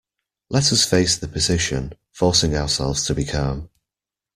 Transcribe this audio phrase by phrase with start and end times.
[0.49, 3.69] Let us face the position, forcing ourselves to be calm.